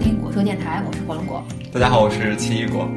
[0.00, 1.46] 听果说电台，我是火龙果。
[1.72, 2.90] 大家好，我是奇异果。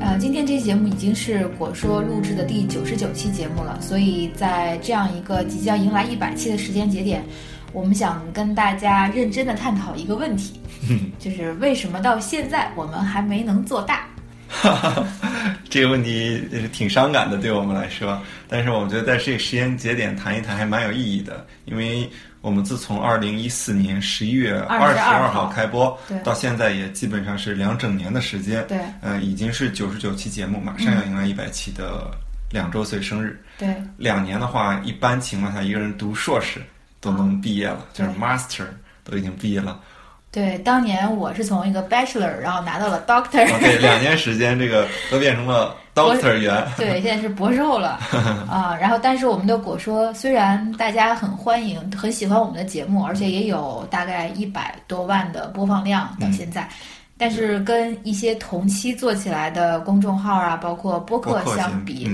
[0.00, 7.22] 呃，今天这期节目已经是果说录制的第九十九期节目了，所以在这样一个即将迎来一百期的时间节点，
[7.72, 10.58] 我们想跟大家认真的探讨一个问题，
[11.20, 14.06] 就是为什么到现在我们还没能做大？
[15.68, 18.18] 这个问题也是挺伤感的，对我们来说。
[18.48, 22.08] 但是我们觉得在这个时间节点谈一谈还蛮有意义的，因为
[22.40, 28.64] 我们自从二零一四年十一月二十二号开播，到现在也基本上是两整年的时间。
[28.68, 32.10] 对，嗯，已经是九十九期节目，马上要迎来一百期的
[32.50, 33.42] 两周岁生日。
[33.58, 36.60] 对，两年的话，一般情况下一个人读硕士
[37.00, 38.66] 都能毕业了，就是 master
[39.02, 39.80] 都已经毕业了。
[40.30, 43.46] 对，当年我是从一个 bachelor，然后拿到了 doctor。
[43.60, 46.64] 对，两年时间，这个都变成了 doctor 员。
[46.76, 47.98] 对，现在是博后了
[48.48, 48.76] 啊。
[48.78, 56.68] 然后，但是我们的果说，虽然大家很欢迎、很喜欢我们的节目，而且也有大概一百多万的播放量到现在，
[57.16, 62.08] 但是跟一些同期做起来的公众号啊，包括播客相比。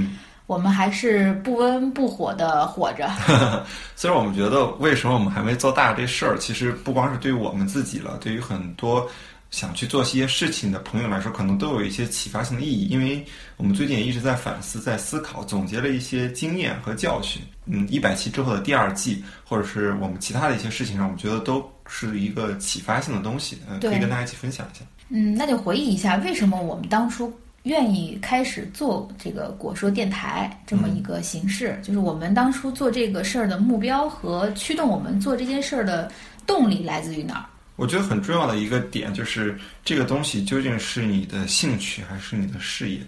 [0.46, 3.10] 我们还是不温不火的活着。
[3.96, 9.08] 虽然我们觉得，为什么我们还没做大这事儿，其实不光是对于我们自己了，对于很多
[9.50, 12.88] 想去做些事情的朋友来说，可能都有一些启发性的意义。
[12.88, 13.24] 因为
[13.56, 17.40] 我们最近也一直在反思、在思考，总结了一些经验和教训。
[17.66, 24.84] 嗯，一百期之后的第二季，或者是我们其他的一些事情上，我们觉得都是一个启发性的东西，嗯可以跟大家一起分享一下。
[25.08, 27.32] 嗯，那就回忆一下，为什么我们当初。
[27.64, 36.10] 愿意开始做这个果说电台这么一个形式，就是我们当初做这个事儿的目标和驱动我们做这件事儿的
[36.46, 37.44] 动力来自于哪儿？
[37.76, 43.00] 我觉得很重要的一个点就是这个东西究竟是你的兴趣还是你的事业。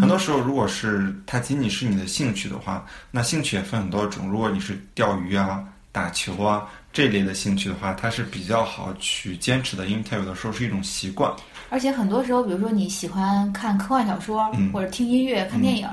[0.00, 4.28] 很多时候，如果是它仅仅是你的兴趣的话，那兴趣也分很多种。
[4.28, 5.62] 如果你是钓鱼啊、
[5.92, 11.30] 打球啊这类的兴趣的话，它是比较好去坚持的，因为它有的时候是一种习惯。
[11.70, 15.88] 而且很多时候，比如说你喜欢看科幻小说，或者听音乐、看电影，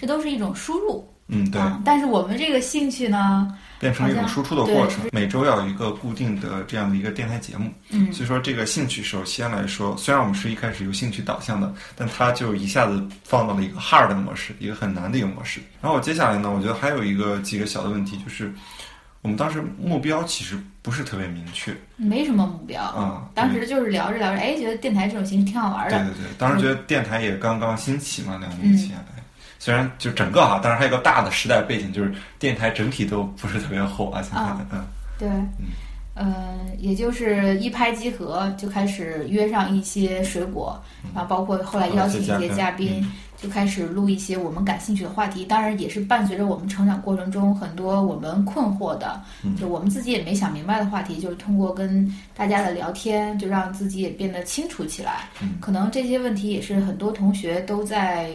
[0.00, 1.06] 这都是一种输入。
[1.28, 1.60] 嗯，对。
[1.84, 5.04] 但是我们这个兴趣呢，变成了一种输出的过程。
[5.10, 7.68] 每周要有一个固定的这样的一个电台节目。
[7.90, 8.12] 嗯。
[8.12, 15.60] 所以说，这个兴趣首先来说，虽然我们是一开始有兴趣导向的，但它就一下子放到了一个 hard 的模式，一个很难的一个模式。
[15.82, 18.54] 然后我接下来呢，我觉得还有一个几个小的问题，就是
[19.20, 20.56] 我们当时目标其实。
[20.86, 23.28] 不是特别明确，没什么目标啊。
[23.34, 25.98] 当时就是聊着聊着，哎，觉得电台这种形式挺好玩的。
[25.98, 28.96] 对对对，当时觉得电台也刚刚兴起嘛，两年前。
[29.58, 34.22] 虽然就整个哈，当然还有个大的时代背景，就是电台整体都不是特别火啊。
[34.22, 34.86] 现在，嗯，
[35.18, 35.66] 对，嗯，
[36.78, 40.80] 也就是一拍即合，就开始约上一些水果，
[41.14, 43.04] 然后包括后来邀请一些嘉宾。
[43.38, 49.20] 就开始录一些我们感兴趣的话题，当然也是伴随着我们成长过程中很多我们困惑的，
[49.60, 55.28] 就我们自己也没想明白的话题，就是通过跟大家的聊天，就让自己也变得清楚起来。
[55.60, 58.30] 可能这些问题也是很多同学都在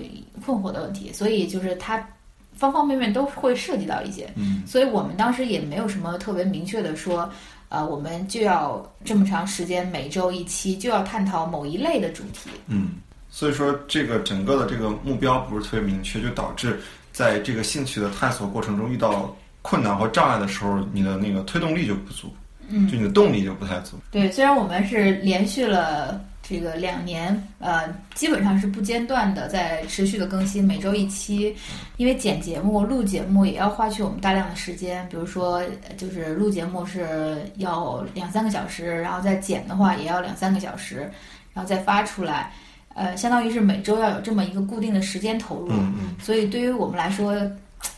[0.46, 2.08] 困惑的问题，所以就是他
[2.54, 4.30] 方方面面都会涉及到一些。
[4.68, 7.28] 所以我们当时也没有什么特别明确的说，
[7.72, 12.50] 呃，我们就要这么长时间每周一期，就要探讨某一类的主题。
[12.68, 12.90] 嗯。
[13.34, 16.78] 所以说，这个整个的这个目标不是特别明确，就导致
[17.14, 22.28] 在这个兴趣的探索过程中遇到困难或障碍的时候，你的那个推动力就不足，
[22.68, 23.96] 嗯，就你的动力就不太足。
[24.12, 31.56] 对，虽然我们是连续了这个两年，呃，基本上是不间断的在持续的更新，每周一期，
[31.98, 35.62] 因为剪节目、录节目也要花去我们大量的时间，比如说
[35.98, 41.10] 就是录节目是要两三个小时，然后再剪的话也要两三个小时，
[41.54, 42.52] 然后再发出来。
[42.94, 47.34] 呃，相当于是每周要有这么一个固定的时间投入，嗯所以对于我们来说，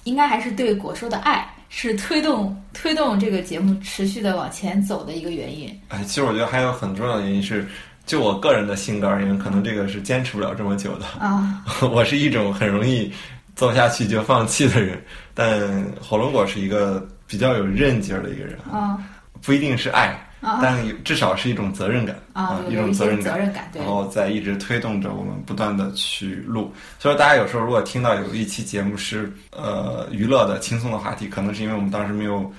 [0.03, 5.67] 应该还是对果说的爱是推动推动这个节目持续的往前走的一个原因。
[5.87, 7.67] 哎，其实我觉得还有很重要的原因是，
[8.05, 11.63] 就我个人的性格而言，可能这个是坚持不了这么久的啊。
[11.91, 13.11] 我是一种很容易
[13.55, 15.01] 做下去就放弃的人，
[15.33, 18.97] 但火龙果是一个比较有韧劲儿的一个人啊，
[19.41, 20.19] 不一定是爱。
[20.61, 23.39] 但至少是一种责任感啊，一种责任感，
[23.73, 26.69] 然后在一直推动着我们不断的去录。
[26.99, 32.51] 所以说，大家有时候如果听到有一期节目是呃娱乐的、轻松的话题，可能是因为我们当时没有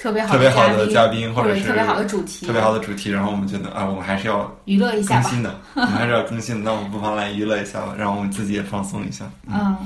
[0.00, 9.30] 特别好特别好的嘉宾，或者是特别好的主题，特别好的主题，然后我们觉得啊，我们还是要娱乐一下更新的， 我们还是要更新的，那我们不妨来娱乐一下吧，让我们自己也放松一下。
[9.46, 9.76] 嗯。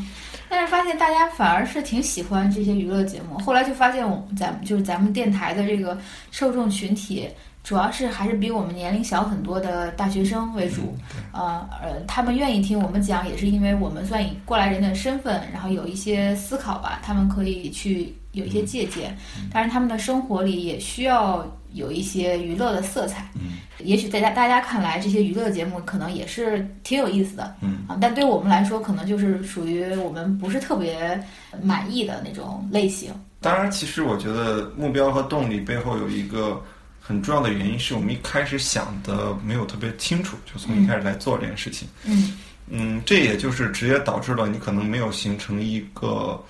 [0.48, 5.98] 但是发现大家反而是挺喜欢这些娱乐节目，后来就发现我们咱就是咱们电台的这个
[6.30, 7.28] 受众群体，
[7.64, 10.96] 主要是还是比我们年龄小很多的大学生为主，
[11.32, 19.16] 呃呃，他们愿意听我们讲，也是因为我们算以过来人的身份，然后有一些思考吧，他们可以去有一些借鉴，
[19.52, 23.28] 当然他们的生活里也需要有一些娱乐的色彩。
[23.34, 27.56] 嗯，也许在大大家看来，这些娱乐节目可能也是挺有意思的。
[27.62, 31.18] 嗯啊，但对我们来说，可能就是属于我们不是特别
[31.62, 33.12] 满意的那种类型。
[33.40, 36.62] 当然，其实我觉得目标和动力背后有一个
[37.00, 41.86] 很重要的原因，是我们一开始想的没有特别清楚，就从一开始来做这件事情。
[42.04, 46.44] 嗯嗯，这也就是直接导致了你可能没有形成一个，呃，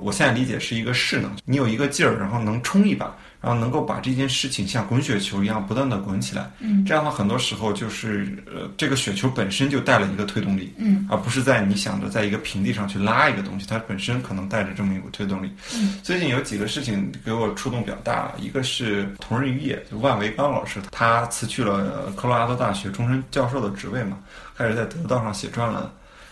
[0.00, 6.50] 我现在理解是一个势能，你有一个劲儿，然后能冲一把，然后能够把这件事情像滚雪球一样不断的滚起来。
[6.60, 15.50] 嗯这样的话，很多时候就是呃，这个雪球本身就带了一个推动力，嗯而不是在你想着在一个平地上去拉一个东西，它本身可能带着这么一股推动力。
[15.74, 24.18] 嗯最近有几个事情给我触动比较大，一个是同日一夜，就万维刚老师，他辞去了科罗拉多大学终身教授的职位嘛，
[24.56, 25.82] 开始在得道上写专栏，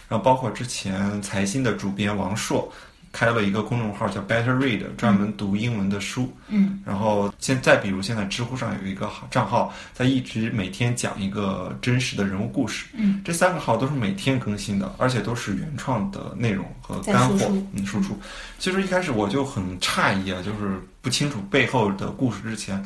[0.09, 2.71] 然后包括之前财新的主编王朔。
[3.17, 6.31] 开了一个公众号叫 Better Read，专门读英文的书。
[6.49, 12.85] 嗯然后现再比如现在知乎上有一个号账号，在一直每天讲一个真实的人物故事。
[12.93, 18.19] 嗯，这三个号都是每天更新的，而且都是原创的内容和干货在输出，嗯，输出。
[18.59, 22.85] 其实一开始我就很诧异啊，就是不清楚背后的故事之前，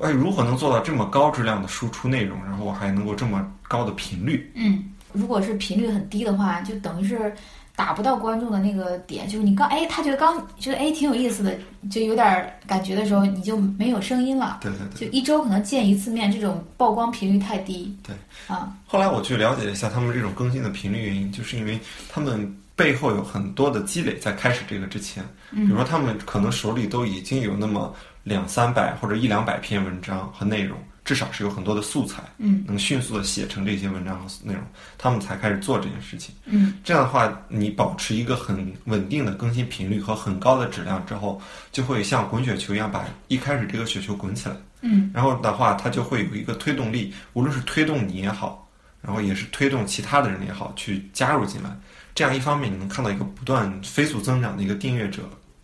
[0.00, 4.50] 哎，如何能做到这么高质量的输出内容，然后我还能够这么高的频率？
[4.54, 7.34] 嗯，如果是频率很低的话，就等于是
[7.76, 11.54] 打不到观众的那个点，就是你刚哎，他觉得刚觉得哎挺有意思的，
[11.90, 14.58] 就有点儿感觉的时候，你就没有声音了。
[14.62, 15.06] 对对对。
[15.06, 17.94] 就一周可能见一次面，这种曝光频率太低。
[18.02, 18.16] 对，
[18.48, 21.78] 啊，后来我去了解了一下他们这种更新的频率原因，就是因为
[22.08, 34.62] 他们背后有很多的积累，在开始这个之前，比如说他们可能手里都已经有那么两三百或者一两百篇文章和内容，至少是有很多的素材，嗯能迅速的写成这些文章和内容，
[34.98, 36.34] 他们才开始做这件事情。
[36.46, 44.56] 嗯这样的话，你保持一个很稳定的更新频率和很高的质量之后，就会像滚雪球一样把一开始这个雪球滚起来。
[44.80, 48.68] 嗯然后的话，它就会有一个推动力，无论是推动你也好，
[49.00, 51.70] 然后也是推动其他的人也好，去加入进来。
[52.16, 55.22] 这样一方面，你能看到一个不断飞速增长的一个订阅者，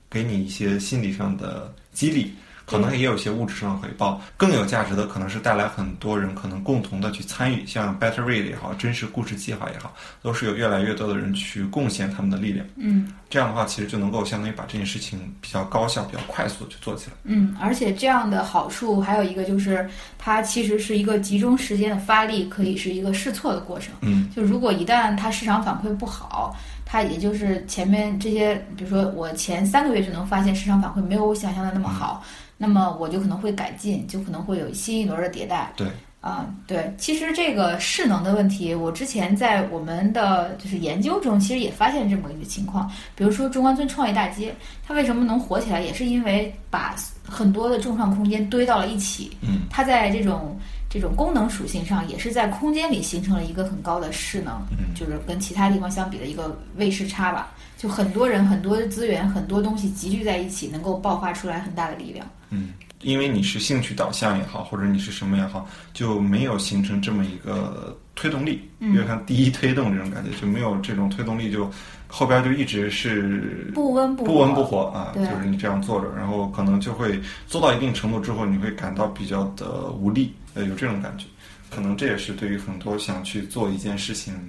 [0.08, 2.32] 给你一些心理上的激励，
[2.72, 4.20] 可能也有一些物质上的回报。
[4.36, 12.66] 更有价值的，可能是带来很多人可能共同的去参与，像 Better Read 也好，真实故事计划也好，都是有越来越多的人去贡献他们的力量。
[12.76, 17.16] 嗯这样的话，其实就能够相当于把这件事情比较高效、比较快速的去做起来。
[17.24, 19.88] 嗯，而且这样的好处还有一个就是，
[20.18, 23.94] 它其实是一个集中时间的发力，可以是一个试错的过程。
[24.02, 26.54] 嗯就如果一旦它市场反馈不好，
[26.92, 32.22] 它也就是前面这些，比如说我前三个月就能发现市场反馈没有我想象的那么好，
[32.58, 35.72] 那么我就可能会改进，就可能会有新一轮的迭代。
[35.74, 35.86] 对。
[36.20, 42.88] 啊，对，其实这个势能的问题，我之前在我们的就是研究中，其实也发现这么一个情况。
[43.16, 44.54] 比如说中关村创业大街，
[44.86, 46.94] 它为什么能火起来，也是因为把
[47.26, 49.36] 很多的众创空间堆到了一起。
[49.40, 50.56] 嗯，它在这种
[50.92, 57.50] 这种功能属性上，也是在空间里形成了一个很高的势能，嗯就是跟其他地方相比的一个位势差吧。
[57.78, 62.26] 就很多人、很多的资源、很多东西集聚在一起，能够爆发出来很大的力量。
[62.50, 71.68] 嗯，因为你是兴趣导向也好，或者你是什么也好，就没有形成这么一个推动力，嗯有点像第一推动这种感觉，就没有这种推动力，就
[72.06, 81.26] 后边就一直是不温不不温不火啊，对就是你这样坐着，然后可能就会做到一定程度之后，你会感到比较的无力，呃，有这种感觉。
[81.70, 84.40] 可能这也是对于很多想去做一件事情的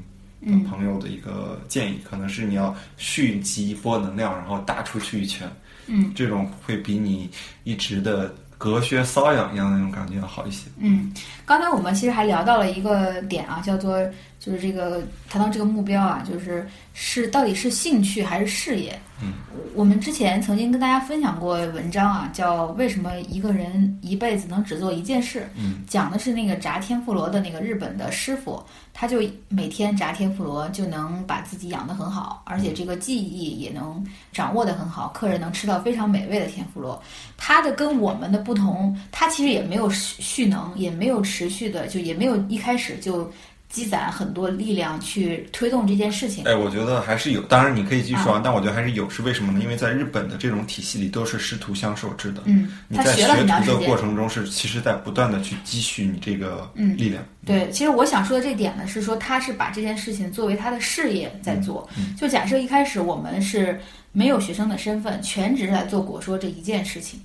[0.42, 5.50] 嗯朋友的一个建议，可能是你要蓄积一波能量，然后打出去一拳。
[5.88, 7.30] 嗯这种会比你
[7.66, 10.70] 一直的隔靴搔痒一样的那种感觉要好一些。
[10.78, 11.14] 嗯，
[11.46, 14.00] 刚才我们其实还聊到了一个点啊，叫做
[14.44, 19.00] 就是这个谈到这个目标啊，就是是到底是兴趣还是事业？
[19.22, 19.32] 嗯，
[19.74, 25.40] 我们之前曾经跟大家分享过文章啊，叫《为什么一个人一辈子能只做一件事》。
[25.56, 37.02] 嗯，讲的是那个炸天妇罗的那个日本的师傅，他就每天炸天妇罗就能把自己养得很好，而且这个技艺也能掌握得很好，客人能吃到非常美味的天妇罗。
[37.38, 43.32] 他的跟我们的不同，他其实也没有蓄蓄能，也没有持续的，就也没有一开始就
[43.74, 46.44] 积攒很多力量去推动这件事情。
[46.46, 49.60] 哎，我觉得还是有，当然你可以继续啊说，但我觉得还是有，是为什么呢？
[49.64, 52.44] 因为在日本的这种体系里都是师徒相授制的。
[52.46, 53.90] 嗯，你在学他学了很长徒的时间。
[53.90, 57.26] 过程中是，其实在不断的去积蓄你这个嗯力量。
[57.44, 61.90] 对，其实我想说的这点呢，是说他是把这件事情作为他的事业在做。
[62.16, 67.20] 就假设一开始我们是没有学生的身份，全职来做果说这一件事情，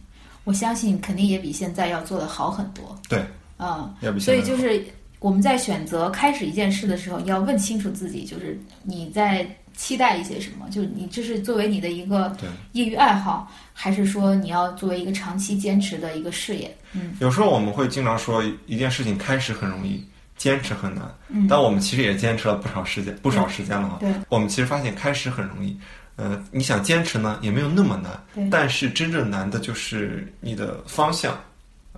[0.44, 2.98] 我相信肯定也比现在要做的好很多。
[3.06, 3.22] 对，
[3.58, 4.82] 嗯，要比所以就是
[5.20, 12.36] 我们在选择开始一件事的时候，你要问清楚自己，就是你在期待一些什么，就是你这是作为你的一个
[12.72, 16.76] 业余爱好，还是说你要作为一个长期坚持的一个事业？
[16.92, 20.04] 嗯，有时候我们会经常说一件事情开始很容易，
[20.36, 21.04] 坚持很难。
[21.28, 23.98] 嗯，但我们其实也坚持了不少时间，不少时间了哈。
[24.00, 25.78] 对，我们其实发现开始很容易。
[26.16, 31.38] 呃，你想坚持呢，也没有那么难，但是真正难的就是你的方向，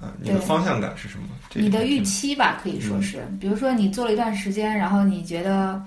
[0.00, 1.24] 啊，你的方向感是什么？
[1.54, 5.82] 你的预期吧，可以说是，比如说你做了一段时间，然后你觉得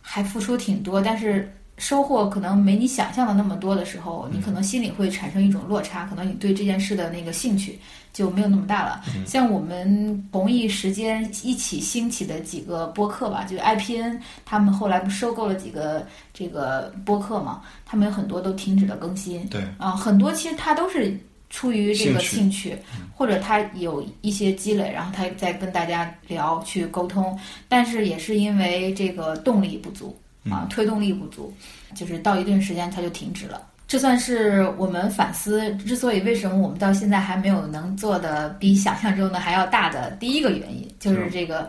[0.00, 1.50] 还付出挺多，但是。
[1.76, 7.76] 收获可能没你想象的那么多的时候，你可能心里会产生一种落差，可能你对这件事的那个兴趣
[8.12, 9.02] 就没有那么大了。
[9.26, 19.44] 像我们同一时间一起兴起的几个播客吧，就 IPN，他们后来不收购了几个这个播客嘛，他们有很多都停止了更新。
[19.48, 21.18] 对啊，很多其实它都是
[21.54, 22.76] 出于这个兴趣，
[23.14, 30.18] 或者他有一些积累，然后他再跟大家聊去沟通，但是也是因为这个动力不足。
[30.50, 31.50] 啊，推动力不足，
[31.94, 33.62] 就是到一定时间他就停止了。
[33.88, 41.66] 这算是我们反思之所以为什么我们到现在还没有能做的比想象中的还要大的第一个原因，就是这个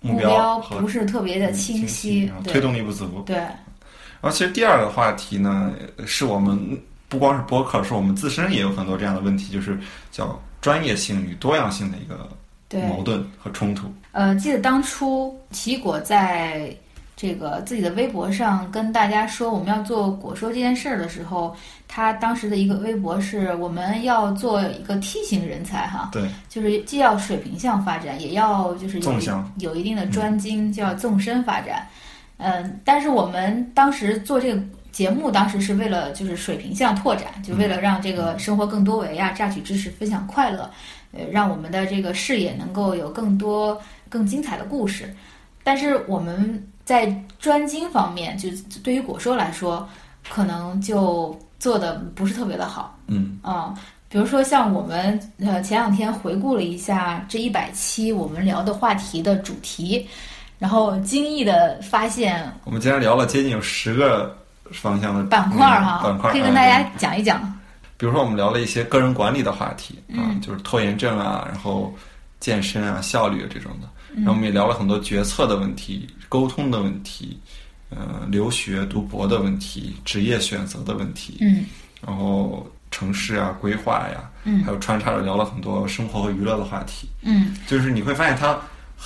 [0.00, 3.22] 目标不是特别的清晰，推动力不足。
[3.26, 3.36] 对。
[3.36, 5.74] 然后其实第二个话题呢，
[6.06, 6.58] 是我们
[7.14, 9.78] 不光是播客，是我们自身也有很多这样的问题，就是
[10.10, 12.28] 叫专业性与多样性的一个
[12.88, 13.86] 矛盾和冲突。
[14.12, 16.76] 呃，记得当初奇果在。
[17.16, 21.54] 这个自己的微博上跟大家说我们要做果说这件事儿的时候，
[21.86, 31.86] 他当时的一个微博是我们要做一个梯形人才哈，对，就是既要水平向发展，也要就是有有一定的专精，就要纵深发展。
[32.38, 34.60] 嗯，但是我们当时做这个
[34.94, 40.70] 节目，当时是为了就是水平向拓展，就为了让这个生活更多维啊，榨取知识，分享快乐，
[41.12, 45.14] 呃，让我们的这个视野能够有更多更精彩的故事。
[45.62, 46.66] 但是我们。
[46.84, 47.06] 在
[47.38, 48.50] 专精方面，就
[48.82, 49.88] 对于果说来说，
[50.28, 52.94] 可能就做的不是特别的好。
[53.06, 53.74] 嗯啊，
[54.06, 60.06] 比如说像我们呃前两天回顾了一下这一百期我们聊的话题的主题，
[60.58, 64.36] 然后惊异的发现，我们竟然聊了接近有十个
[64.72, 67.40] 方向的板块哈，板块可以跟大家讲一讲。
[67.96, 71.94] 比如说我们聊了一些个人管理的话题啊，就是拖延症啊，然后
[72.40, 73.88] 健身啊、效率这种的。
[74.16, 77.38] 然后我们也聊了很多决策的问题、沟通的问题，
[77.90, 81.64] 呃，留学读博的问题、职业选择的问题，嗯，
[82.04, 88.56] 然后城市啊、规划呀，嗯，还有穿插着聊了很多生活和娱乐的话题，嗯，就是你会发现它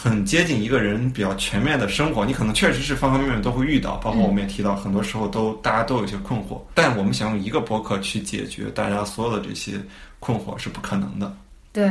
[0.00, 9.73] 很接近一个人比较全面的生活，你可能确实是方方面面都会遇到，包括我们也提到，很多时候都大家都有些困惑，但我们想用一个博客去解决大家所有的这些
[10.21, 11.37] 困惑是不可能的，
[11.73, 11.90] 对。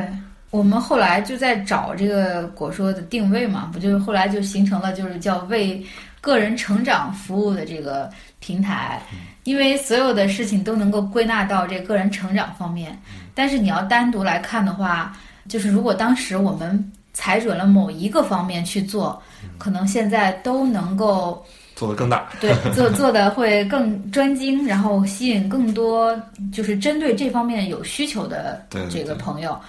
[0.50, 5.86] 我们后来就在找这个果说的定位嘛，不就是后来就形成了就是叫为
[6.22, 8.10] 个人成长服务的这个
[8.40, 9.02] 平台，
[9.44, 12.98] 因为所有的事情都能够归纳到这个人成长方面。
[13.36, 15.14] 但是你要单独来看的话，
[15.50, 19.20] 就是如果当时我们踩准了某一个方面去做，
[19.58, 21.44] 可能现在都能够
[21.76, 26.16] 做得更大，对，做做的会更专精，然后吸引更多
[26.54, 29.60] 就是针对这方面有需求的这个朋友。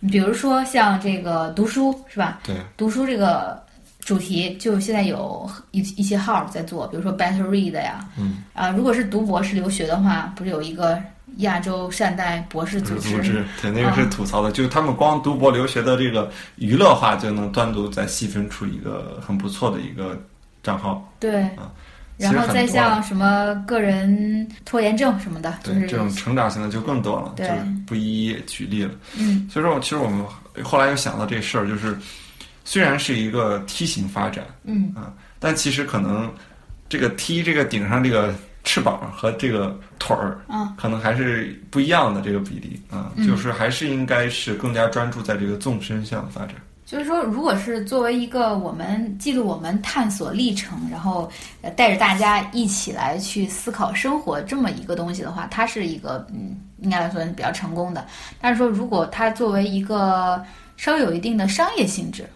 [0.00, 2.40] 你比如说像这个读书是吧？
[2.44, 3.58] 对，读书这个
[4.00, 11.00] 主题就现在有一一些号在做，比如说 Better Read 呀，嗯，啊，如果是读博士留学的话，不是有一个
[11.38, 13.44] 亚洲善待博士组织？
[13.60, 20.20] 对，那个是吐槽的，就是他们光读博留学的这个娱乐化就能单独再细分出一个很不错的一个
[20.62, 21.12] 账号。
[21.18, 21.70] 对，啊。
[22.16, 27.44] 然后再像什么个人拖延症什么的，对这种成长型的就更多了，就
[27.86, 28.90] 不一一举例了。
[29.16, 30.26] 嗯，所以说，其实我们
[30.64, 31.96] 后来又想到这事儿，就是
[32.64, 36.28] 虽然是一个梯形发展，嗯啊，但其实可能
[36.88, 38.34] 这个梯这个顶上这个
[38.68, 46.56] 翅膀和这个腿儿，嗯，可能还是不一样的这个比例啊，就是还是应该是更加专注在这个纵深向发展。
[46.84, 51.30] 就是说，如果是作为一个我们记录我们探索历程，然后
[51.74, 58.06] 带着大家一起来去思考生活这么一个东西的话，它是一个嗯，应该来说比较成功的。
[58.38, 60.44] 但是说，如果它作为一个
[60.76, 62.28] 稍微有一定的商业性质，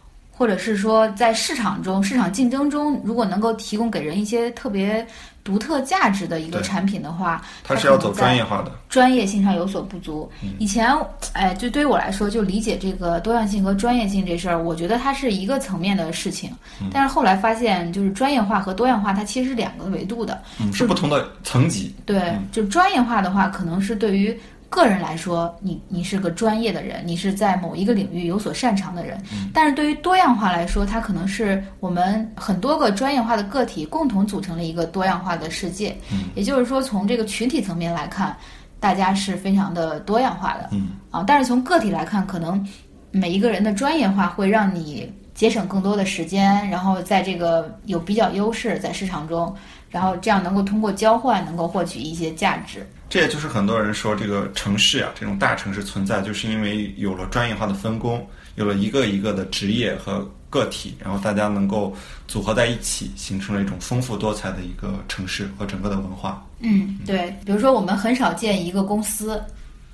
[0.43, 5.07] 或者是说在市场中、市场竞争中，如果能够提供给人一些特别。
[5.45, 10.31] 独特价值的一个产品的话，它是要走专业化的，专业性上有所不足。
[10.61, 10.97] 以前，
[11.33, 16.53] 哎，就对于我来说，就理解这个多样性和专业性这事儿，我觉得它是一个层面的事情。
[16.93, 20.41] 但是后来发现，就是专业化和多样化，它其实是两个维度的，
[20.73, 21.93] 是不同的层级。
[22.07, 24.41] 对，就专业化的话，可能是对于
[24.73, 29.23] 个人来说，你你是个专业的人，你是在某一个领域有所擅长的人。
[29.53, 35.95] 但是对于多样化来说，它可能是我们很多个专业化的个体共同组成了一个多样化的世界。
[36.35, 38.35] 也就是说，从这个群体层面来看，
[38.81, 40.71] 大家是非常的多样化的。
[40.73, 42.67] 嗯啊，但是从个体来看，可能
[43.11, 49.55] 每一个人的专业化会让你节省更多的时间，然后在这个有比较优势在市场中，
[49.93, 52.85] 然后这样能够通过交换能够获取一些价值。
[53.09, 61.95] 这也就是很多人说这个城市啊，这种大城市存在，就是因为有了专业化的分工，有了一个一个的职业和个体，然后大家能够
[62.27, 66.45] 组合在一起，形成了一种丰富多彩的一个城市和整个的文化。
[66.61, 69.41] 嗯，对，比如说我们很少见一个公司。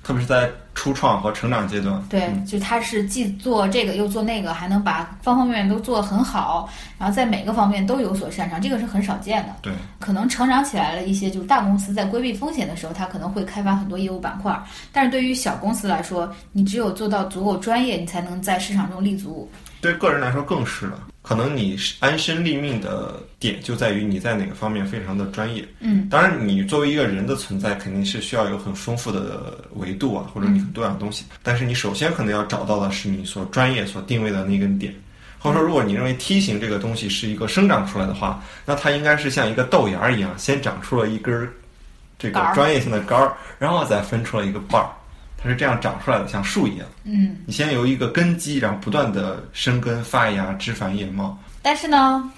[0.09, 9.57] 特别是在初创和成长阶段，对，就他是既做这个又做那个，还能把方方面面都做得很好，然后在每个方面都有所擅长，这个是很少见的。
[9.61, 14.59] 对，可能成长起来了一些，就是大公司在规避风险的时候，它可能会开发很多业务板块，
[14.91, 19.47] 但是对于小公司来说，你只有做到足够专业，你才能在市场中立足。
[19.81, 25.65] 对个人来说更是了，可能你安身立命的点就在于你在哪个方面非常的专业。
[25.79, 31.23] 嗯，当然，你作为一个人的存在，肯定是需要有很丰富的维度啊，或者你很多样东西。
[31.41, 34.93] 但是你首先可能要找到的是你所专业所定位的那根点，
[35.37, 41.49] 或者说，如果你认为梯形这个东西是一个生长出来的话，那它应该是像一个豆芽儿一样，先长出了一根儿
[42.17, 44.89] 这个专业性的杆儿，然后再分出了一个瓣儿。
[45.41, 46.87] 它是这样长出来的，像树一样。
[47.05, 51.37] 嗯，你先由一个根基，然后不断的生根发芽、枝繁叶茂。
[51.61, 52.29] 但是呢，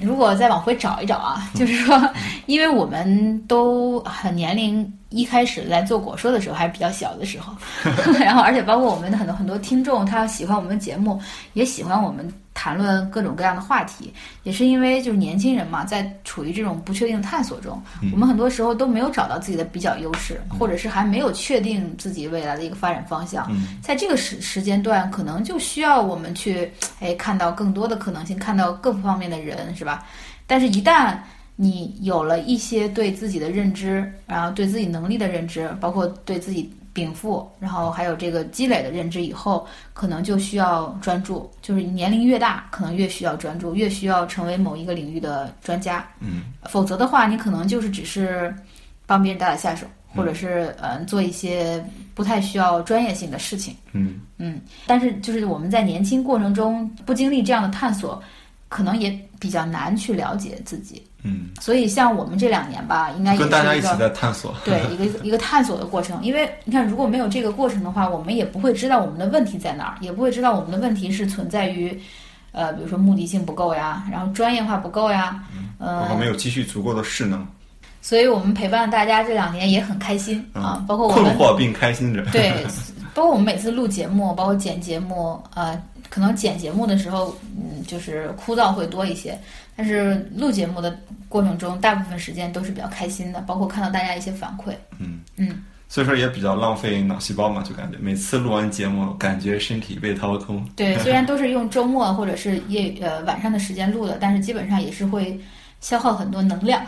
[0.00, 1.98] 如果再往回找一找啊，就是说，
[2.46, 7.52] 因为我们都很年龄，一开始来做果说的时候还是比较小的时候，
[8.18, 11.20] 然后而且包括我们的很多很多听众，他喜欢我们的节目，
[11.52, 12.32] 也喜欢我们。
[12.52, 14.12] 谈论各种各样的话题，
[14.42, 17.80] 也是因为就是年轻人嘛，在处于这种不确定探索中，
[18.12, 23.50] 我们很多时候都没有找到自己的比较优势，或者是还没有确定自己未来的一个发展方向。
[23.80, 30.04] 在这个时时间段，可能就需要我们去哎看到更多的可能性，看到各方面的人，是吧？
[30.46, 31.16] 但是，一旦
[31.62, 36.72] 你有了一些对自己的认知，然后对自己能力的认知，包括对自己。
[36.92, 41.48] 禀赋，然后还有这个积累的认知以后，可能就需要专注。
[41.62, 46.04] 就是年龄越大，可能越需要专注，越需要成为某一个领域的专家。
[46.18, 48.52] 嗯，否则的话，你可能就是只是
[49.06, 51.82] 帮别人打打下手，或者是嗯做一些
[52.12, 53.72] 不太需要专业性的事情。
[53.92, 58.20] 嗯嗯，但是就是我们在年轻过程中不经历这样的探索，
[58.68, 61.00] 可能也比较难去了解自己。
[61.22, 66.22] 嗯，所以像我们这两年吧，应该跟大家一起在探索，对一个一个探索的过程。
[66.22, 72.00] 因为你看，如果没有这个过程的话，我们也不会知道我们的问题在哪儿，也不会知道我们的问题是存在于，
[72.52, 75.42] 呃，比如说目的性不够呀，然后专业化不够呀，
[75.78, 77.46] 呃，没有积蓄足够的势能。
[78.02, 82.24] 所以我们陪伴大家这两年也很开心啊，包括我们困惑并开心着。
[82.32, 82.64] 对，
[83.20, 85.78] 包括我们每次录节目，包括剪节目，呃，
[86.08, 89.38] 可能剪节目的时候，嗯，就是枯燥会多一些。
[89.76, 94.72] 但是录节目的过程中，大部分时间都是比较开心的，包括看到大家一些反馈。
[94.98, 100.66] 嗯嗯，所以说也比较浪费脑细胞嘛，就感觉每次录完节目，感觉身体被掏空。
[100.74, 105.38] 对， 虽然都是用周末或者是夜呃晚上的时间录的，但是基本上也是会
[105.82, 106.82] 消耗很多能量。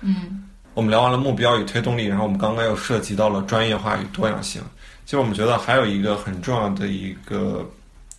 [0.00, 0.41] 嗯，
[0.74, 4.62] 我们聊完了目标与推动力，然后我们刚刚又涉及到了专业化与多样性。
[5.04, 7.68] 其实我们觉得还有一个很重要的一个。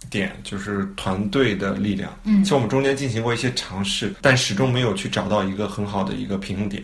[0.09, 2.13] 点就是团队的力量。
[2.25, 6.83] 嗯，其实我们中间进行过一些尝试，但始终没有去找到一个很好的一个平衡点。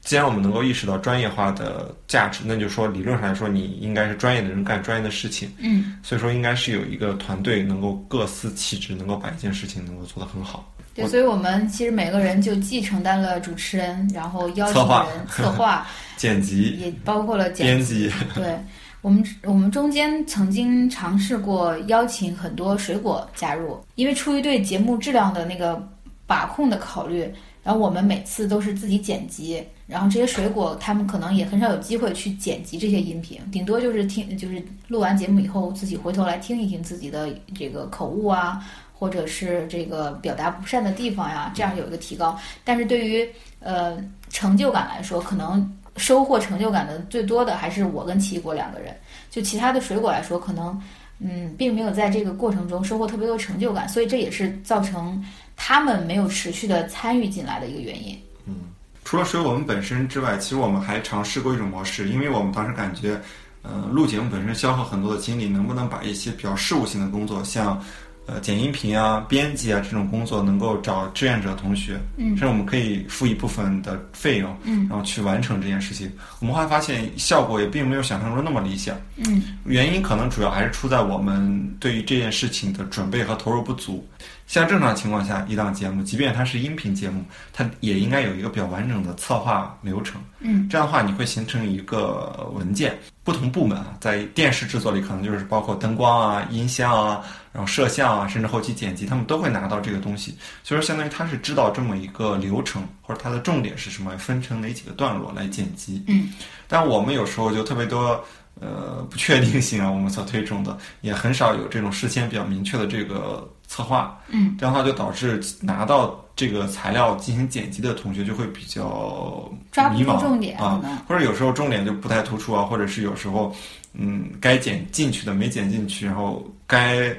[0.00, 5.52] 既然我们能够意识到专业化的价值，那就说理论上来说，你应该是专业的人干专业的事情。
[5.58, 10.74] 嗯，所以说应该是有一个团队能够各司其职，能够把一件事情能够做得很好。
[10.94, 18.10] 对，所以我们其实每个人就既承担了主持人，然后邀请人、策划、 剪辑，也包括了编辑。
[18.34, 18.56] 对。
[19.02, 25.86] 我们我们中间曾经尝试过邀请很多水果加入，因为出于对节目质量的那个
[26.26, 27.30] 把控的考虑，
[27.62, 42.38] 然后我们每次都是自己剪辑，然后这些水果他们可能也很少有机会去剪辑这些音频，顶多就是听，就是录完节目以后自己回头来听一听自己的这个口误啊，或者是这个表达不善的地方呀，这样有一个提高。
[42.64, 43.28] 但是对于
[43.60, 43.98] 呃
[44.30, 45.70] 成就感来说，可能。
[45.96, 48.92] 收获成就感的最多的还是我跟奇异果两个人，
[49.30, 50.76] 就其他的水果来说，可能
[51.20, 58.20] 嗯，并没有在这个过程中收获特别多成就感，所以这也是造成他们没有持续的参与进来的一个原因。
[58.44, 58.56] 嗯，
[59.04, 63.16] 除了水果我们本身之外，其实我们还尝试过一种模式，因为我们当时感觉，
[63.62, 67.80] 呃，录节目本身消耗很多的精力，能不能把一些比较事务性的工作，像
[68.26, 76.10] 呃剪音频啊、编辑啊这种工作，能够找志愿者同学，嗯，甚至我们可以付一部分的费用，嗯，然后去完成这件事情。
[76.40, 84.06] 我们会发现效果也并没有想象中那么理想，嗯，原因可能主要还是出在我们对于这件事情的准备和投入不足。
[84.46, 90.20] 像正常情况下，一档节目，即便它是音频节目，它也应该有一个比较完整的策划流程。
[90.40, 92.94] 嗯，这样的话，你会形成一个文件。
[93.22, 97.22] 不同部门啊，在电视制作里，可能就是包括灯光啊、音箱啊，
[97.54, 100.36] 然后摄像啊，甚至后期剪辑，他们都会拿到这个东西。
[100.62, 106.04] 所以说，相当于他是知道这么一个流程，或者它的重点是什么，分成哪几个段落来剪辑。
[106.08, 106.30] 嗯，
[106.68, 108.22] 但我们有时候就特别多。
[108.60, 123.52] 呃，不确定性啊，我们所推崇的也很少有这种事先比较明确的这个策划，嗯，这样的话就导致拿到这个材料进行剪辑的同学就会比较抓不迷茫住重点啊，或者有时候重点就不太突出啊，或者是有时候
[123.92, 127.12] 嗯该剪进去的没剪进去，然后该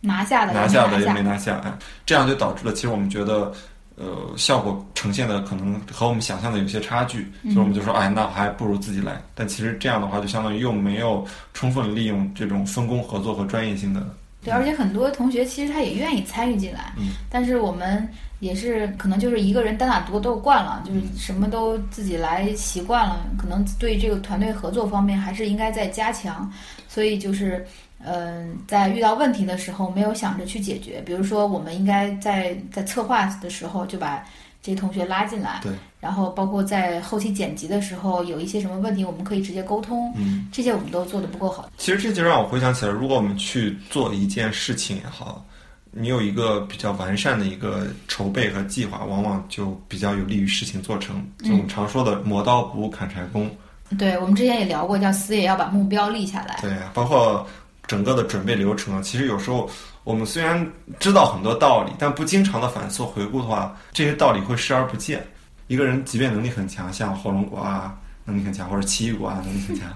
[0.00, 1.72] 拿下的拿下的也没拿下，哎，
[2.06, 3.52] 这样就导致了其实我们觉得。
[4.00, 9.20] 呃，效果呈现的可能和我们想象的有些差距，所以我们就说，哎，那还不如自己来。
[9.34, 14.00] 但其实这样的话，就相当于又没有充分利用这种分工合作和专业性的。
[14.44, 18.08] 对，而且很多同学其实他也愿意参与进来，嗯，但是我们
[18.38, 26.48] 也是可能就是一个人单打独斗惯了，就是什么都自己来习惯了，可能对这个团队合作方面还是应该再加强，
[26.86, 27.66] 所以就是。
[28.04, 31.02] 嗯，在遇到问题的时候，没有想着去解决。
[31.04, 34.24] 比如说，我们应该在在策划的时候就把
[34.62, 35.72] 这些同学拉进来，对。
[36.00, 40.12] 然后包括在后期剪辑的时候，有一些什么问题，我们可以直接沟通。
[40.16, 41.68] 嗯，这些我们都做的不够好。
[41.76, 45.44] 其实这就让我回想起来，如果我们去做一件事情也好，
[45.90, 51.20] 你有一个比较完善的一个筹备和计划，往往就比较有利于事情做成。
[51.42, 53.50] 就我们常说的“磨刀不误砍柴工”。
[53.98, 56.60] 对，我们之前也聊过，叫死也要把目标立下来。
[56.62, 57.44] 对，包括。
[57.88, 59.68] 整个的准备流程，其实有时候
[60.04, 60.64] 我们虽然
[61.00, 65.26] 知道很多道理，但不经常的反复回顾的话，这些道理会视而不见。
[65.66, 69.88] 一个人即便能力很强，像火龙果啊能力很强，或者奇异果啊能力很强，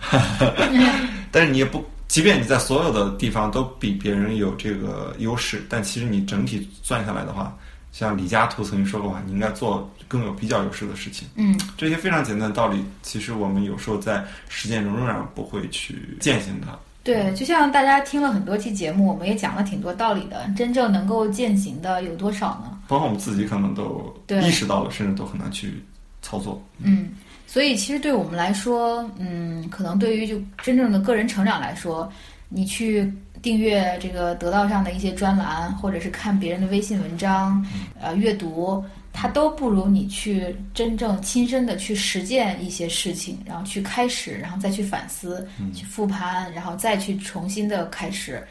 [1.30, 7.56] 但是你也不，即便你在所有的地方都比别人有这个优势，但其实你整体算下来的话，
[7.90, 11.28] 像李嘉图曾经说过话，你应该做更有比较优势的事情。
[11.36, 16.78] 嗯，这些非常简单的道理，其实我们有时候在实践中仍然不会去践行它。
[17.04, 22.78] 对，就像大家听了很多期节目，我们也讲了挺多道理的，真正能够践行的有多少呢？
[22.86, 25.82] 包括我们自己可能都意识到了，甚至都很难去
[26.22, 26.62] 操作。
[26.78, 27.10] 嗯，
[27.46, 32.08] 所以其实对我们来说，嗯，可能对于就真正的个人成长来说，
[32.48, 37.64] 你去订阅这个得到上的一些专栏，或者是看别人的微信文章，
[38.00, 38.84] 呃，阅读。
[39.12, 48.42] 它都不如你去真正亲身的去实践一些事情，然后去开始，然后再去反思，去复盘，然后再去重新的开始，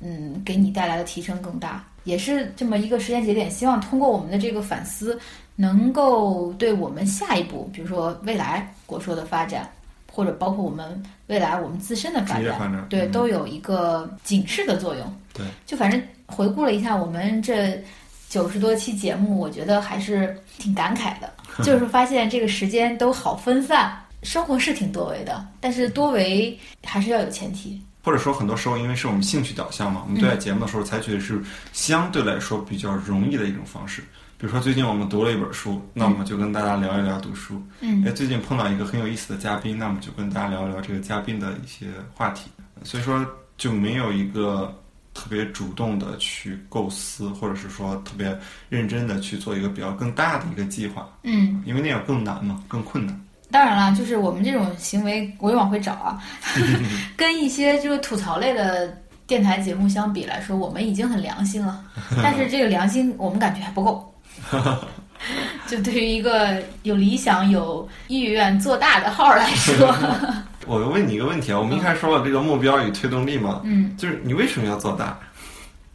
[0.00, 1.84] 嗯，给你带来的提升更大。
[2.04, 5.18] 也是这么一个时间节点，希望通过我们的这个反思，
[5.54, 9.70] 能够对我们下一步，比如说未来国硕的发展，
[10.10, 12.42] 或者包括我们未来我们自身的发展，
[12.88, 15.16] 对，都有一个警示的作用。
[15.32, 17.80] 对，就反正回顾了一下我们这。
[18.30, 21.30] 九十多期节目，我觉得还是挺感慨的，
[21.64, 27.82] 就是发现这个时间都好分散，生活是挺多维的，但是多维还是要有前提。
[28.04, 34.00] 或者说，很多时候因为是我们兴趣导向嘛，我们对待节目的时候采取的是相对来说比较容易的一种方式。
[34.38, 37.60] 比如说，最近我们读了一本书，那我们就跟大家聊一聊读书。
[37.80, 42.48] 嗯，哎，最近碰到一个很有意思的嘉宾，那我们就跟大家聊一聊这个嘉宾的一些话题。
[42.84, 44.72] 所以说，就没有一个。
[45.20, 48.34] 特别主动的去构思，或者是说特别
[48.70, 53.20] 认真的去做一个比较更大的一个计划，嗯，因为那样更难嘛，更困难。
[53.50, 56.18] 当然了，就是我们这种行为，我也往回找啊，
[57.18, 61.84] 跟一些就是吐槽类的电台节目相比来说，我们已经很良心了。
[62.22, 64.14] 但是这个良心，我们感觉还不够。
[65.68, 69.94] 就对于一个有理想、有意愿做大的号来说。
[70.78, 75.18] 我问你一个问题啊，我们一开始说了这个目标与推动力嘛，嗯，就是你为什么要做大？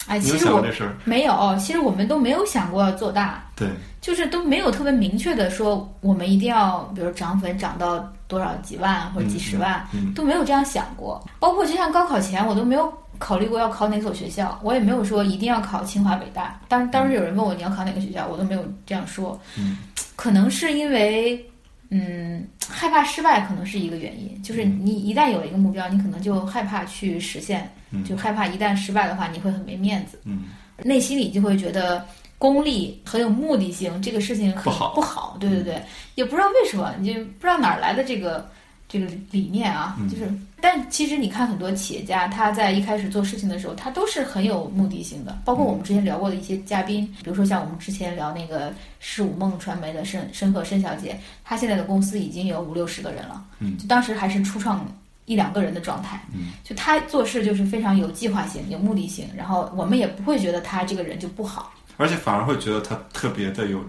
[0.07, 3.69] 哎，其实我这事儿没有，其实我们都没有想过要做大，对，
[4.01, 9.83] 就是都没有特别明确的说我们一定要，比如涨粉涨到多少几万或者几十万，
[10.13, 11.25] 都没有这样想过。
[11.39, 16.59] 包括就像高考前，我都没有考虑过要考哪所学校，我也没有说一定要考清华北大。
[16.67, 19.39] 当当时有人问我你要考哪个学校，我都没有这样说。
[19.57, 19.77] 嗯，
[20.15, 21.43] 可能是因为。
[21.89, 27.69] 嗯，害怕失败可能是一个原因，就是你一旦有了一个目标，你可能就害怕去实现，
[28.05, 30.43] 就害怕一旦失败的话，你会很没面子，嗯，
[30.83, 32.05] 内心里就会觉得
[32.37, 35.81] 功利很有目的性，这个事情很不好，不好，对对对，
[36.15, 38.49] 也不知道为什么，你就不知道哪儿来的这个。
[38.87, 40.31] 这个理念啊，就是，
[40.65, 45.37] 但其实你看很多企业家，他在一开始做事情的时候，他都是很有目的性的。
[45.45, 54.83] 包括我们之前聊过的一些嘉宾，比如说像我们之前聊那个世武梦传媒的申申鹤申小姐，她现在的公司已经有五六十个人了，嗯，就当时还是初创
[55.25, 63.79] 一两个人的状态，嗯，就他做事就是非常有计划性、有目的性，然后我们也不会觉得他这个人就不好，而且反而会觉得他特别的有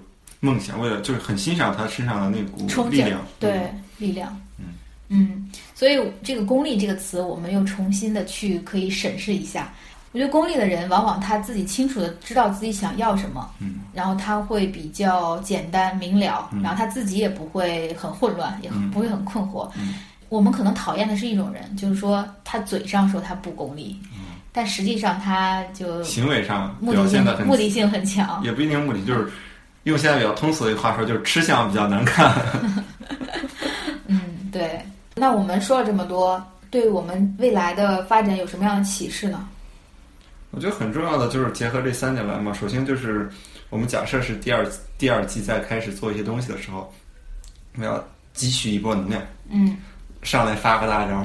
[0.41, 4.39] 梦想，为了就是很欣赏他身上的那股力量，对力量，
[5.09, 5.29] 嗯。
[5.31, 9.73] 嗯，所以这个“功利”这个词，我们又重新的去可以审视一下。
[10.12, 19.69] 我觉得功利的人，往往他自己清楚的知道自己想要什么，嗯，然后他会比较简单明了，然后他自己也不会很混乱，也不会很困惑。
[20.31, 24.01] 我们可能讨厌的是一种人，就是说他嘴上说他不功利，
[24.53, 29.31] 但实际上他就行为上目的性目的性很强，也不一定目的，就是
[29.83, 32.35] 用现在比较通俗的话说，就是吃相比较难看。
[34.07, 34.81] 嗯，对。
[35.18, 39.48] 那我们说了这么多，对我们未来的发展有什么样的启示呢？
[40.50, 42.52] 我觉得很重要的就是结合这三点来嘛。
[42.52, 43.26] 首先就是
[43.70, 44.66] 我们假设是第二
[44.98, 46.92] 第二季在开始做一些东西的时候，
[47.74, 49.79] 我们要积蓄一波能量，嗯，
[50.22, 51.24] 上来发个大招，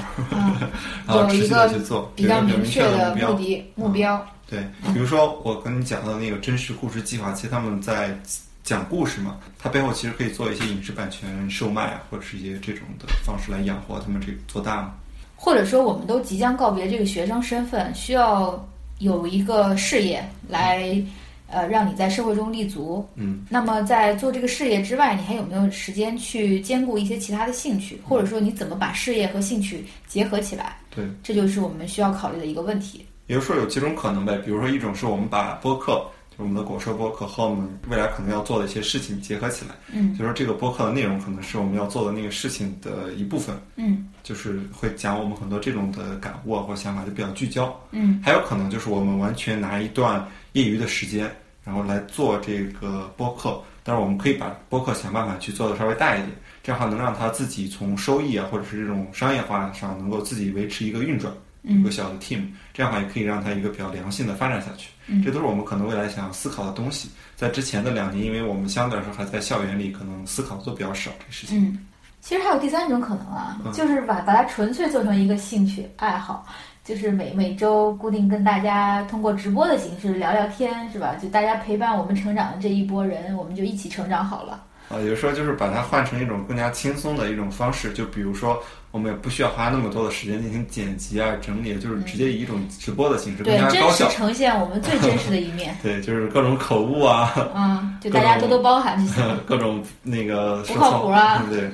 [1.06, 4.26] 然后持续的去做，比较明确的目的目标。
[4.50, 8.18] 对，比如说我跟你讲的那个真实故事计划，其实他们在。
[8.64, 14.94] 讲故事嘛，它背后其实可以做一些影视版权售卖啊，或者是一些这种的方式来养活他们这个做大嘛。
[15.36, 18.64] 或者说，我们都即将告别这个学生身份，需要
[19.00, 21.04] 有一个事业来，
[21.48, 23.04] 呃，让你在社会中立足。
[23.16, 23.44] 嗯。
[23.50, 28.00] 那么，在做这个事业之外，你还有没有时间去兼顾一些其他的兴趣？
[28.08, 30.78] 或者说，你怎么把事业和兴趣结合起来？
[30.96, 33.04] 对，这就是我们需要考虑的一个问题。
[33.26, 34.38] 也就是说，有几种可能呗。
[34.46, 36.06] 比如说，一种是我们把播客。
[36.42, 51.30] 我们的果说播客和我们未来可能要做的一些事情结合起来，嗯，就说这个播客的内容可能是我们要做的那个事情的一部分，嗯，就是会讲我们很多这种的感悟或想法，就比较聚焦，嗯，还有可能就是我们完全拿一段业余的时间，
[51.64, 56.30] 然后来做这个播客，但是我们可以把播客想办法去做的稍微大一点，
[56.64, 61.32] 这样的话能让它自己从收益啊或者是这种商业化上能够自己维持一个运转。
[61.64, 64.90] 一个小的 team，这样的话也可以让它一个比较良性的发展下去。
[65.24, 67.10] 这都是我们可能未来想要思考的东西。
[67.36, 71.62] 在之前的两年，因为我们相对来说还在校园里，可能思考的都比较少这事情。
[71.62, 71.86] 嗯，
[72.22, 76.46] 其实还有第三种可能啊，就是把把它纯粹做成一个兴趣爱好，
[76.86, 81.16] 就是每每周固定跟大家通过直播的形式聊聊天，是吧？
[81.22, 84.64] 就大家陪伴我们成长的这一波人，我们就一起成长好了。
[84.92, 95.76] 啊，有时候就是把它换成一种更加轻松的一种方式，就比如说，我们也不需要花那么多的时间进行剪辑啊、整理，就是直接以一种直播的形式，更加高效，呈现我们最真实的一面。
[95.82, 99.24] 对，就是各种口误啊，嗯，就大家多多包涵就行。
[99.48, 101.70] 各种那个不靠谱啊， 对，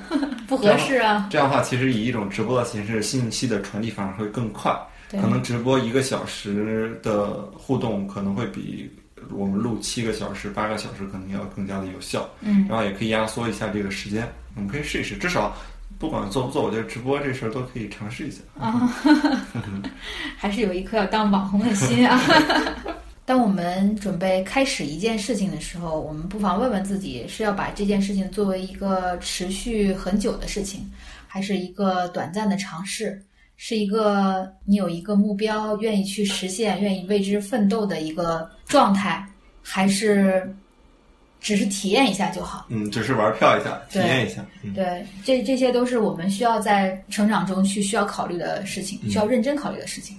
[0.48, 1.28] 不合适啊。
[1.32, 4.72] 这样的话，其实以一种直播的形式，信息的传递反而会更快。
[5.10, 8.92] 可能直播一个小时的互动，可能会比。
[9.32, 12.30] 我们录七个小时、八个小时，可能要更加的有效。
[12.42, 14.28] 嗯，然后也可以压缩一下这个时间。
[14.56, 15.56] 我们可以试一试，至少
[16.00, 18.40] 不管做不做，我觉得直播这事儿都可以尝试一下。
[18.60, 18.92] 啊，
[20.38, 22.20] 还是有一颗要当网红的心啊！
[23.26, 30.90] 当我们准备开始一件事情的时候，我们不妨问问自己：是要把这件事情作为一个持续很久的事情，
[31.28, 33.22] 还是一个短暂的尝试？
[33.58, 39.28] 是一个你有一个目标，愿意去实现，愿意为之奋斗的一个状态，
[39.62, 40.56] 还是
[41.42, 42.68] 只是体验一下就好？
[42.70, 44.46] 嗯，只是玩票一下，体验一下。
[44.76, 50.16] 对，这这些都是我们需要在成长中去需要考虑的事情，需要认真考虑的事情。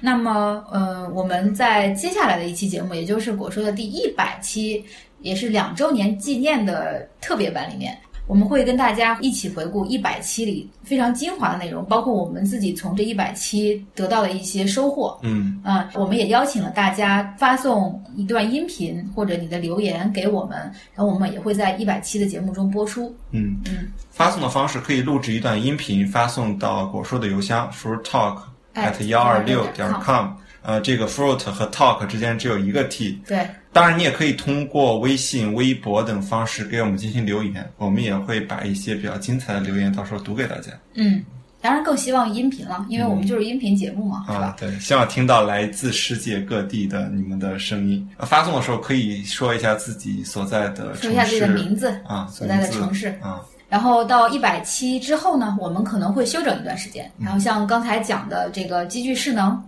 [0.00, 4.84] 那么，呃，我们在接下来的一期节目，也就是果说的第一百期，
[5.20, 7.96] 也是两周年纪念的特别版里面。
[8.26, 15.18] 我们会跟大家一起回顾一百期里非常精华的内容，包括我们自己从这一百期得到的一些收获。
[15.22, 20.58] 嗯，啊，我们也邀请了大家发送一段音频或者你的留言给我们，
[20.94, 23.14] 然后我们也会在一百期的节目中播出。
[23.32, 28.38] 嗯嗯，发送的方式可以录制一段音频发送到果说的邮箱 fruit talk
[28.74, 30.28] at 幺二六点 com。
[30.62, 33.20] 呃，这个 fruit 和 talk 之间只有一个 t。
[33.26, 33.46] 对。
[33.72, 40.70] 当然，你也可以通过微信、微博等方式给我们进行留言，我们也会把一些比较精彩的留言到时候读给大家。
[40.92, 41.24] 嗯，
[41.58, 44.54] 当然更希望音频了，因为我们就是音频节目嘛，是吧？
[44.60, 48.06] 对，希望听到来自世界各地的你们的声音。
[48.18, 53.40] 发送的时候可以说一下自己所在的说一下自己的名字啊，所在的城市啊。
[53.72, 57.10] 然后到一百期之后呢，我们可能会休整一段时间。
[57.18, 59.58] 然后像刚才讲的这个积聚势能，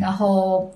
[0.00, 0.70] 然后。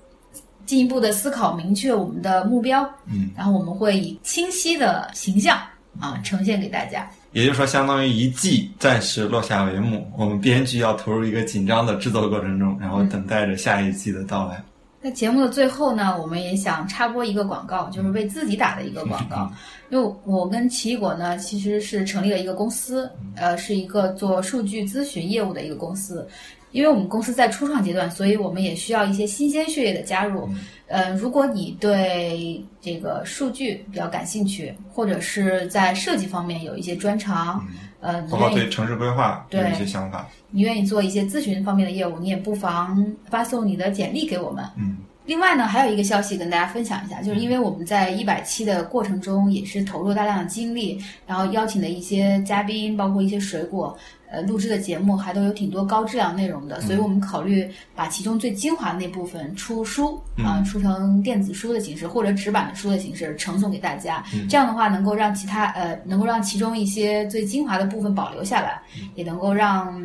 [0.65, 5.57] 进一步的思考，明确我们的目标，嗯，然后我们会以清晰的形象
[5.99, 7.05] 啊呈现给大家。
[7.33, 14.63] 也就是说，相当于一季暂时落下帷幕，我们编剧要投入一个紧张的制作过程中，然后等待着下一季的到来。
[15.03, 19.51] 在节目的最后呢，我们也想插播一个广告，就是为自己打的一个广告。
[19.89, 26.25] 因为我跟奇异果呢，其实是成立了一个公司，呃，是一个做数据咨询业务的一个公司。
[26.71, 30.49] 因为我们公司在初创阶段，所以我们也需要一些新鲜血液的加入。
[30.87, 37.63] 呃，如果你对这个数据比较感兴趣，或者是在设计方面有一些专长，
[38.03, 44.63] 呃，包括对城市规划有一些想法，你愿意做一些咨询方面的业务，你也不妨发送你的简历给我们。
[44.75, 44.97] 嗯。
[45.25, 53.97] 另外呢，还有一个消息跟大家分享一下，就是因为我们在一百期的过程中也是投入大量的精力，然后邀请的一些嘉宾，包括一些水果，
[54.29, 64.21] 呃，录制的节目还都有挺多高质量内容的，所以我们考虑把其中最精华的那部分出书啊，出成电子书的形式或者纸板的书的形式呈送给大家。
[64.49, 68.81] 这样的话，能够让其他呃，能够让其中一些最精华的部分保留下来，
[69.15, 70.03] 也能够让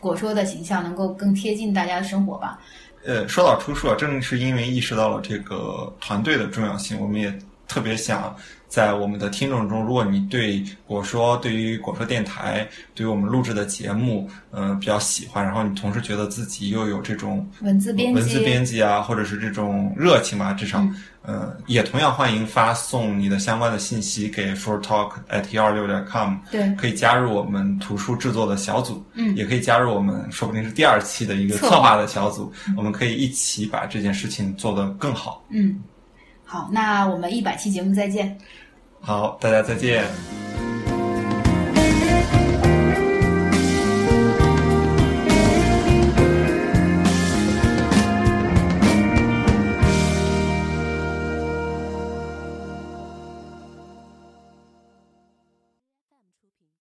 [0.00, 2.58] 果说的形象能够更贴近大家的生活吧。
[3.08, 7.32] 呃，说到出处啊，正是因为意识到了这个团队的重要性，我们也
[7.68, 8.34] 特别想
[8.66, 20.84] 在我们的听众中，如果你对果说、对于果说电台、对于我们录制的节目，呃，比较喜欢，然后你同时觉得自己又有这种文字编辑、文字编辑啊，或者是这种热情吧，至少。
[21.22, 35.44] 呃，也同样欢迎发送你的相关的信息给 for talk at 幺二六点 com，对，可以加入我们图书制作的小组，嗯，也可以加入我们说不定是第二期的一个策划的小组，我们可以一起把这件事情做得更好。
[35.50, 35.78] 嗯，
[36.50, 38.38] 好，那我们一百期节目再见。
[39.02, 40.02] 好，大家再见。